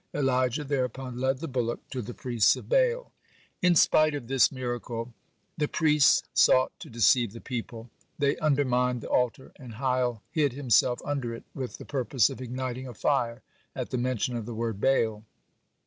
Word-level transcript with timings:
Elijah 0.15 0.63
thereupon 0.63 1.19
led 1.19 1.37
the 1.37 1.47
bullock 1.47 1.87
to 1.91 2.01
the 2.01 2.15
priests 2.15 2.55
of 2.55 2.67
Baal. 2.67 3.03
(14) 3.61 3.61
In 3.61 3.75
spite 3.75 4.15
of 4.15 4.25
this 4.27 4.51
miracle, 4.51 5.13
the 5.59 5.67
priests 5.67 6.23
sought 6.33 6.71
to 6.79 6.89
deceive 6.89 7.33
the 7.33 7.39
people. 7.39 7.91
They 8.17 8.35
undermined 8.37 9.01
the 9.01 9.09
altar, 9.09 9.51
and 9.57 9.75
Hiel 9.75 10.23
hid 10.31 10.53
himself 10.53 11.03
under 11.05 11.35
it 11.35 11.43
with 11.53 11.77
the 11.77 11.85
purpose 11.85 12.31
of 12.31 12.41
igniting 12.41 12.87
a 12.87 12.95
fire 12.95 13.43
at 13.75 13.91
the 13.91 13.99
mention 13.99 14.35
of 14.35 14.47
the 14.47 14.55
word 14.55 14.81
Baal. 14.81 15.23